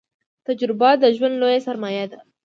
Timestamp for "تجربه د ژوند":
0.47-1.35